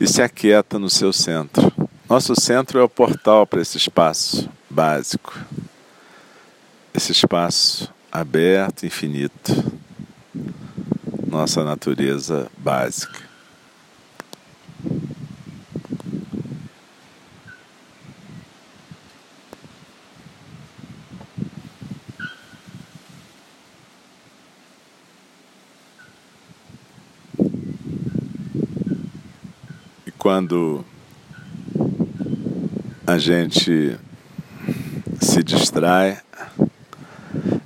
e 0.00 0.06
se 0.06 0.22
aquieta 0.22 0.78
no 0.78 0.88
seu 0.88 1.12
centro. 1.12 1.72
Nosso 2.08 2.34
centro 2.34 2.78
é 2.78 2.82
o 2.82 2.88
portal 2.88 3.46
para 3.46 3.60
esse 3.60 3.76
espaço 3.76 4.48
básico, 4.68 5.38
esse 6.94 7.12
espaço 7.12 7.92
aberto, 8.10 8.84
infinito. 8.84 9.72
Nossa 11.26 11.64
natureza 11.64 12.48
básica. 12.58 13.29
Quando 30.20 30.84
a 33.06 33.16
gente 33.16 33.96
se 35.18 35.42
distrai, 35.42 36.18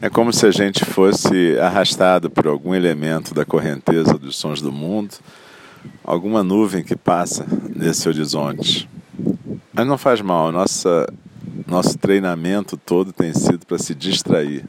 é 0.01 0.09
como 0.09 0.33
se 0.33 0.47
a 0.47 0.53
gente 0.53 0.85
fosse 0.85 1.59
arrastado 1.59 2.31
por 2.31 2.47
algum 2.47 2.73
elemento 2.73 3.35
da 3.35 3.45
correnteza 3.45 4.17
dos 4.17 4.37
sons 4.37 4.63
do 4.63 4.71
mundo, 4.71 5.17
alguma 6.05 6.45
nuvem 6.45 6.85
que 6.85 6.95
passa 6.95 7.45
nesse 7.75 8.09
horizonte. 8.09 8.89
Mas 9.73 9.85
não 9.85 9.99
faz 9.99 10.21
mal, 10.21 10.53
nossa, 10.53 11.13
nosso 11.67 11.99
treinamento 11.99 12.77
todo 12.77 13.13
tem 13.13 13.35
sido 13.35 13.67
para 13.67 13.79
se 13.79 13.97
distrair, 13.97 14.65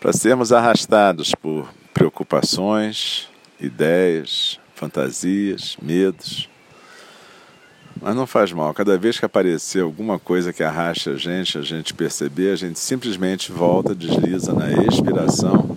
para 0.00 0.14
sermos 0.14 0.50
arrastados 0.50 1.34
por 1.34 1.68
preocupações, 1.92 3.28
ideias, 3.60 4.58
fantasias, 4.74 5.76
medos 5.82 6.50
mas 8.02 8.16
não 8.16 8.26
faz 8.26 8.52
mal. 8.52 8.74
Cada 8.74 8.98
vez 8.98 9.18
que 9.18 9.24
aparecer 9.24 9.82
alguma 9.82 10.18
coisa 10.18 10.52
que 10.52 10.62
arraste 10.62 11.08
a 11.08 11.14
gente, 11.14 11.56
a 11.56 11.62
gente 11.62 11.94
perceber, 11.94 12.52
a 12.52 12.56
gente 12.56 12.80
simplesmente 12.80 13.52
volta, 13.52 13.94
desliza 13.94 14.52
na 14.52 14.72
expiração 14.72 15.76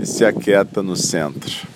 e 0.00 0.06
se 0.06 0.24
aquieta 0.24 0.82
no 0.82 0.96
centro. 0.96 1.68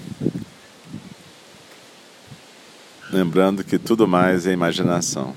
Lembrando 3.13 3.63
que 3.63 3.79
tudo 3.79 4.09
mais 4.09 4.47
é 4.47 4.53
imaginação. 4.53 5.35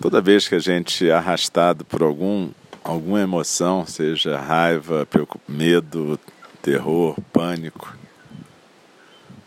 Toda 0.00 0.20
vez 0.20 0.48
que 0.48 0.56
a 0.56 0.58
gente 0.58 1.08
é 1.08 1.12
arrastado 1.12 1.84
por 1.84 2.02
algum, 2.02 2.48
alguma 2.82 3.20
emoção, 3.20 3.86
seja 3.86 4.38
raiva, 4.38 5.06
medo, 5.46 6.18
terror, 6.60 7.16
pânico, 7.32 7.97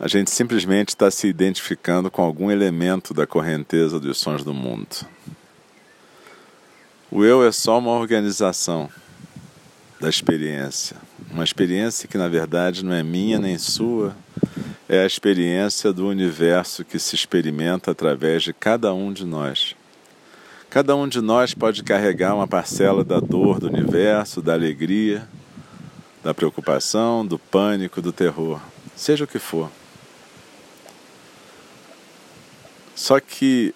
a 0.01 0.07
gente 0.07 0.31
simplesmente 0.31 0.89
está 0.89 1.11
se 1.11 1.27
identificando 1.27 2.09
com 2.09 2.23
algum 2.23 2.49
elemento 2.49 3.13
da 3.13 3.27
correnteza 3.27 3.99
dos 3.99 4.17
sons 4.17 4.43
do 4.43 4.51
mundo. 4.51 5.05
O 7.11 7.23
eu 7.23 7.45
é 7.45 7.51
só 7.51 7.77
uma 7.77 7.91
organização 7.91 8.89
da 9.99 10.09
experiência. 10.09 10.97
Uma 11.29 11.43
experiência 11.43 12.07
que, 12.07 12.17
na 12.17 12.27
verdade, 12.27 12.83
não 12.83 12.93
é 12.93 13.03
minha 13.03 13.37
nem 13.37 13.59
sua, 13.59 14.15
é 14.89 15.03
a 15.03 15.05
experiência 15.05 15.93
do 15.93 16.07
universo 16.07 16.83
que 16.83 16.97
se 16.97 17.13
experimenta 17.13 17.91
através 17.91 18.41
de 18.41 18.53
cada 18.53 18.91
um 18.95 19.13
de 19.13 19.23
nós. 19.23 19.75
Cada 20.67 20.95
um 20.95 21.07
de 21.07 21.21
nós 21.21 21.53
pode 21.53 21.83
carregar 21.83 22.33
uma 22.33 22.47
parcela 22.47 23.03
da 23.03 23.19
dor 23.19 23.59
do 23.59 23.67
universo, 23.67 24.41
da 24.41 24.53
alegria, 24.53 25.29
da 26.23 26.33
preocupação, 26.33 27.23
do 27.23 27.37
pânico, 27.37 28.01
do 28.01 28.11
terror, 28.11 28.59
seja 28.95 29.25
o 29.25 29.27
que 29.27 29.37
for. 29.37 29.69
Só 33.11 33.19
que 33.19 33.75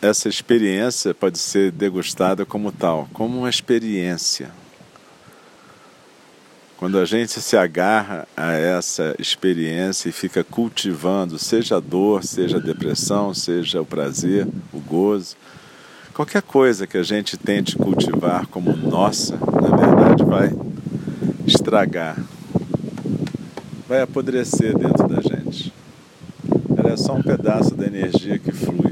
essa 0.00 0.28
experiência 0.28 1.12
pode 1.12 1.36
ser 1.36 1.72
degustada 1.72 2.46
como 2.46 2.70
tal, 2.70 3.08
como 3.12 3.38
uma 3.38 3.50
experiência. 3.50 4.52
Quando 6.76 6.96
a 6.96 7.04
gente 7.04 7.40
se 7.40 7.56
agarra 7.56 8.24
a 8.36 8.52
essa 8.52 9.16
experiência 9.18 10.10
e 10.10 10.12
fica 10.12 10.44
cultivando, 10.44 11.40
seja 11.40 11.78
a 11.78 11.80
dor, 11.80 12.22
seja 12.22 12.58
a 12.58 12.60
depressão, 12.60 13.34
seja 13.34 13.82
o 13.82 13.84
prazer, 13.84 14.46
o 14.72 14.78
gozo, 14.78 15.34
qualquer 16.14 16.42
coisa 16.42 16.86
que 16.86 16.98
a 16.98 17.02
gente 17.02 17.36
tente 17.36 17.74
cultivar 17.74 18.46
como 18.46 18.76
nossa, 18.76 19.36
na 19.38 19.76
verdade 19.76 20.22
vai 20.24 20.52
estragar, 21.44 22.16
vai 23.88 24.02
apodrecer 24.02 24.78
dentro 24.78 25.08
da 25.08 25.20
gente. 25.20 25.35
É 26.96 26.98
só 26.98 27.12
um 27.12 27.22
pedaço 27.22 27.74
da 27.74 27.84
energia 27.84 28.38
que 28.38 28.50
flui. 28.50 28.88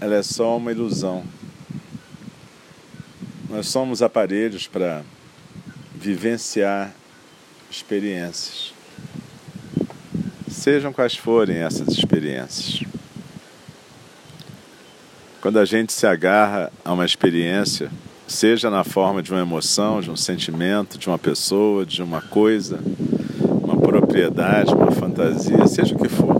Ela 0.00 0.14
é 0.14 0.22
só 0.22 0.56
uma 0.56 0.70
ilusão. 0.70 1.24
Nós 3.50 3.66
somos 3.66 4.00
aparelhos 4.00 4.68
para 4.68 5.02
vivenciar 5.92 6.94
experiências. 7.68 8.72
Sejam 10.48 10.92
quais 10.92 11.16
forem 11.16 11.56
essas 11.56 11.88
experiências. 11.88 12.88
Quando 15.40 15.58
a 15.58 15.64
gente 15.64 15.92
se 15.92 16.06
agarra 16.06 16.72
a 16.84 16.92
uma 16.92 17.04
experiência, 17.04 17.90
seja 18.28 18.70
na 18.70 18.84
forma 18.84 19.20
de 19.20 19.32
uma 19.32 19.40
emoção, 19.40 20.00
de 20.00 20.12
um 20.12 20.16
sentimento, 20.16 20.96
de 20.96 21.08
uma 21.08 21.18
pessoa, 21.18 21.84
de 21.84 22.00
uma 22.00 22.22
coisa, 22.22 22.78
uma 24.72 24.92
fantasia, 24.92 25.66
seja 25.66 25.92
o 25.92 25.98
que 25.98 26.08
for. 26.08 26.34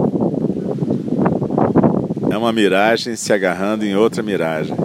É 2.31 2.39
uma 2.39 2.53
miragem 2.53 3.17
se 3.17 3.33
agarrando 3.33 3.85
em 3.85 3.97
outra 3.97 4.23
miragem. 4.23 4.77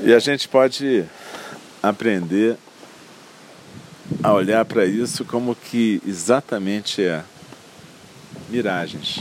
E 0.00 0.12
a 0.12 0.18
gente 0.18 0.48
pode 0.48 1.04
aprender 1.80 2.56
a 4.20 4.32
olhar 4.32 4.64
para 4.64 4.84
isso 4.84 5.24
como 5.24 5.54
que 5.54 6.02
exatamente 6.04 7.02
é 7.02 7.22
miragens. 8.50 9.20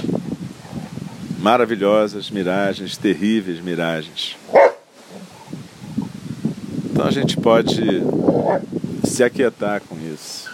Maravilhosas 1.38 2.32
miragens, 2.32 2.98
terríveis 2.98 3.60
miragens. 3.60 4.36
Então 6.86 7.06
a 7.06 7.12
gente 7.12 7.38
pode 7.38 8.02
se 9.04 9.24
aquietar 9.24 9.82
com 9.82 9.98
isso. 10.00 10.50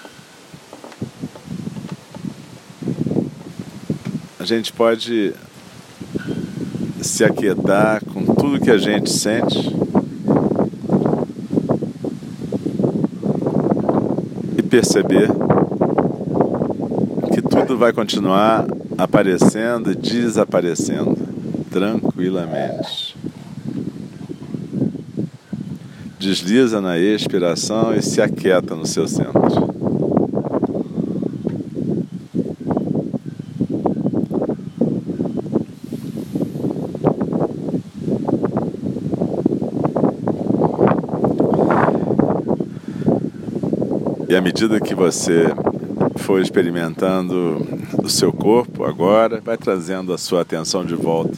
A 4.39 4.45
gente 4.45 4.71
pode 4.73 5.33
se 7.01 7.23
aquietar 7.23 8.03
com 8.05 8.25
tudo 8.33 8.59
que 8.59 8.71
a 8.71 8.77
gente 8.77 9.09
sente 9.09 9.75
e 14.57 14.62
perceber 14.62 15.29
que 17.33 17.41
tudo 17.41 17.77
vai 17.77 17.93
continuar 17.93 18.65
aparecendo 18.97 19.91
e 19.91 19.95
desaparecendo 19.95 21.17
tranquilamente. 21.71 23.08
Desliza 26.19 26.82
na 26.82 26.99
expiração 26.99 27.95
e 27.95 28.01
se 28.01 28.21
aquieta 28.21 28.75
no 28.75 28.86
seu 28.86 29.08
centro. 29.08 29.39
E 44.27 44.36
à 44.36 44.41
medida 44.41 44.79
que 44.82 44.93
você 44.93 45.45
for 46.17 46.41
experimentando 46.41 47.65
o 48.03 48.10
seu 48.10 48.34
corpo 48.34 48.84
agora, 48.84 49.39
vai 49.39 49.58
trazendo 49.58 50.13
a 50.13 50.17
sua 50.17 50.41
atenção 50.41 50.84
de 50.84 50.95
volta 50.95 51.38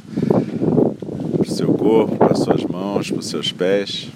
para 1.38 1.48
o 1.48 1.50
seu 1.50 1.68
corpo, 1.68 2.18
para 2.18 2.32
as 2.32 2.40
suas 2.40 2.66
mãos, 2.66 3.12
para 3.12 3.20
os 3.20 3.28
seus 3.28 3.52
pés. 3.52 4.10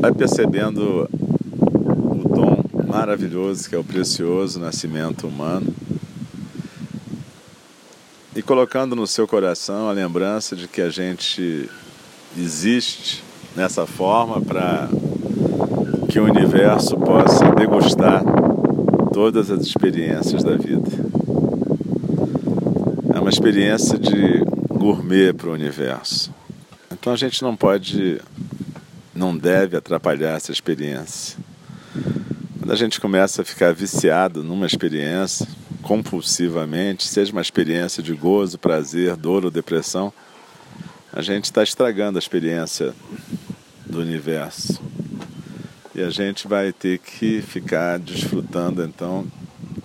Vai 0.00 0.12
percebendo 0.12 1.06
o 1.12 2.26
dom 2.26 2.64
maravilhoso 2.86 3.68
que 3.68 3.74
é 3.74 3.78
o 3.78 3.84
precioso 3.84 4.58
nascimento 4.58 5.26
humano 5.26 5.74
e 8.34 8.40
colocando 8.40 8.96
no 8.96 9.06
seu 9.06 9.28
coração 9.28 9.90
a 9.90 9.92
lembrança 9.92 10.56
de 10.56 10.66
que 10.66 10.80
a 10.80 10.88
gente 10.88 11.68
existe 12.34 13.22
nessa 13.54 13.86
forma 13.86 14.40
para 14.40 14.88
que 16.08 16.18
o 16.18 16.24
universo 16.24 16.96
possa 16.96 17.44
degustar 17.54 18.22
todas 19.12 19.50
as 19.50 19.66
experiências 19.66 20.42
da 20.42 20.56
vida. 20.56 20.90
É 23.14 23.20
uma 23.20 23.28
experiência 23.28 23.98
de 23.98 24.42
gourmet 24.70 25.34
para 25.34 25.50
o 25.50 25.52
universo. 25.52 26.32
Então 26.90 27.12
a 27.12 27.16
gente 27.16 27.42
não 27.42 27.54
pode 27.54 28.18
não 29.20 29.36
deve 29.36 29.76
atrapalhar 29.76 30.34
essa 30.34 30.50
experiência. 30.50 31.36
Quando 32.58 32.72
a 32.72 32.74
gente 32.74 32.98
começa 32.98 33.42
a 33.42 33.44
ficar 33.44 33.74
viciado 33.74 34.42
numa 34.42 34.64
experiência, 34.64 35.46
compulsivamente, 35.82 37.06
seja 37.06 37.30
uma 37.30 37.42
experiência 37.42 38.02
de 38.02 38.14
gozo, 38.14 38.58
prazer, 38.58 39.14
dor 39.16 39.44
ou 39.44 39.50
depressão, 39.50 40.10
a 41.12 41.20
gente 41.20 41.44
está 41.44 41.62
estragando 41.62 42.16
a 42.16 42.18
experiência 42.18 42.94
do 43.84 44.00
universo. 44.00 44.80
E 45.94 46.00
a 46.00 46.08
gente 46.08 46.48
vai 46.48 46.72
ter 46.72 46.98
que 46.98 47.42
ficar 47.42 47.98
desfrutando 47.98 48.82
então 48.82 49.26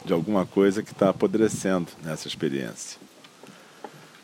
de 0.06 0.14
alguma 0.14 0.46
coisa 0.46 0.82
que 0.82 0.94
está 0.94 1.10
apodrecendo 1.10 1.88
nessa 2.02 2.30
experiência. 2.30 2.98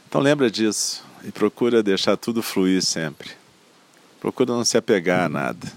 Então 0.07 0.21
lembra 0.21 0.49
disso 0.49 1.03
e 1.25 1.31
procura 1.33 1.83
deixar 1.83 2.15
tudo 2.15 2.41
fluir 2.41 2.81
sempre. 2.81 3.40
Procura 4.21 4.53
não 4.53 4.63
se 4.63 4.77
apegar 4.77 5.25
a 5.25 5.29
nada. 5.29 5.67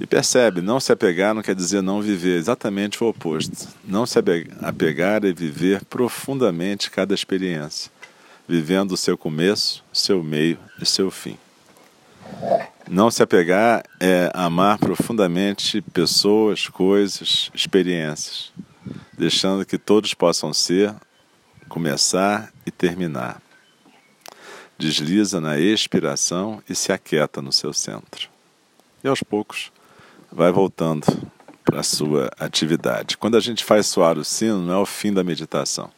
E 0.00 0.06
percebe, 0.06 0.62
não 0.62 0.80
se 0.80 0.90
apegar 0.90 1.34
não 1.34 1.42
quer 1.42 1.54
dizer 1.54 1.82
não 1.82 2.00
viver, 2.00 2.38
exatamente 2.38 3.04
o 3.04 3.08
oposto. 3.08 3.68
Não 3.84 4.06
se 4.06 4.18
apegar 4.18 5.22
é 5.22 5.30
viver 5.30 5.84
profundamente 5.84 6.90
cada 6.90 7.14
experiência, 7.14 7.92
vivendo 8.48 8.92
o 8.92 8.96
seu 8.96 9.18
começo, 9.18 9.84
seu 9.92 10.22
meio 10.24 10.58
e 10.80 10.86
seu 10.86 11.10
fim. 11.10 11.36
Não 12.88 13.10
se 13.10 13.22
apegar 13.22 13.84
é 14.00 14.30
amar 14.32 14.78
profundamente 14.78 15.82
pessoas, 15.92 16.68
coisas, 16.68 17.50
experiências, 17.54 18.50
deixando 19.18 19.66
que 19.66 19.76
todos 19.76 20.14
possam 20.14 20.54
ser, 20.54 20.94
começar 21.68 22.50
e 22.64 22.70
terminar 22.70 23.42
desliza 24.80 25.40
na 25.40 25.58
expiração 25.60 26.62
e 26.68 26.74
se 26.74 26.90
aquieta 26.90 27.42
no 27.42 27.52
seu 27.52 27.72
centro. 27.72 28.28
E 29.04 29.08
aos 29.08 29.22
poucos 29.22 29.70
vai 30.32 30.50
voltando 30.50 31.06
para 31.62 31.80
a 31.80 31.84
sua 31.84 32.30
atividade. 32.38 33.18
Quando 33.18 33.36
a 33.36 33.40
gente 33.40 33.62
faz 33.62 33.86
soar 33.86 34.16
o 34.18 34.24
sino, 34.24 34.62
não 34.62 34.74
é 34.74 34.78
o 34.78 34.86
fim 34.86 35.12
da 35.12 35.22
meditação. 35.22 35.90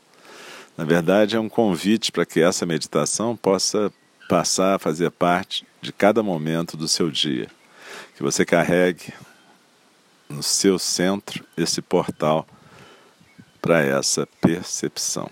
Na 0.76 0.84
verdade, 0.84 1.36
é 1.36 1.40
um 1.40 1.48
convite 1.48 2.10
para 2.10 2.26
que 2.26 2.40
essa 2.40 2.66
meditação 2.66 3.36
possa 3.36 3.92
passar 4.28 4.74
a 4.74 4.78
fazer 4.78 5.10
parte 5.10 5.64
de 5.80 5.92
cada 5.92 6.22
momento 6.22 6.76
do 6.76 6.88
seu 6.88 7.08
dia. 7.08 7.48
Que 8.16 8.22
você 8.22 8.44
carregue 8.44 9.12
no 10.28 10.42
seu 10.42 10.78
centro 10.78 11.44
esse 11.56 11.80
portal 11.80 12.46
para 13.60 13.80
essa 13.80 14.26
percepção. 14.40 15.30